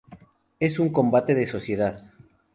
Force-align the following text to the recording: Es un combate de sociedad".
Es 0.59 0.79
un 0.79 0.91
combate 0.91 1.35
de 1.35 1.45
sociedad". 1.45 2.01